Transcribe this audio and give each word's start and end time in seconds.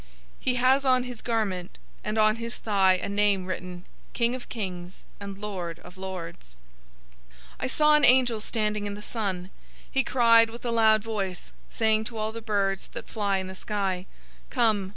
019:016 0.39 0.39
He 0.39 0.55
has 0.55 0.83
on 0.83 1.03
his 1.03 1.21
garment 1.21 1.77
and 2.03 2.17
on 2.17 2.37
his 2.37 2.57
thigh 2.57 2.95
a 2.95 3.07
name 3.07 3.45
written, 3.45 3.85
"KING 4.13 4.33
OF 4.33 4.49
KINGS, 4.49 5.05
AND 5.19 5.37
LORD 5.37 5.77
OF 5.81 5.95
LORDS." 5.95 6.55
019:017 7.59 7.59
I 7.59 7.67
saw 7.67 7.93
an 7.93 8.05
angel 8.05 8.41
standing 8.41 8.87
in 8.87 8.95
the 8.95 9.03
sun. 9.03 9.51
He 9.91 10.03
cried 10.03 10.49
with 10.49 10.65
a 10.65 10.71
loud 10.71 11.03
voice, 11.03 11.51
saying 11.69 12.05
to 12.05 12.17
all 12.17 12.31
the 12.31 12.41
birds 12.41 12.87
that 12.93 13.07
fly 13.09 13.37
in 13.37 13.45
the 13.45 13.53
sky, 13.53 14.07
"Come! 14.49 14.89